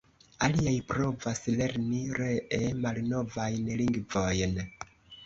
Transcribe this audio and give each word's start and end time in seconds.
Aliaj 0.45 0.71
provas 0.91 1.41
lerni 1.59 1.99
(ree) 2.19 2.71
malnovajn 2.87 3.69
lingvojn. 3.83 4.57